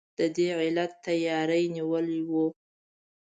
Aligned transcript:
د 0.17 0.19
دې 0.35 0.47
علت 0.59 0.91
تیاری 1.05 1.63
نیول 1.75 2.07
وو. 2.29 2.45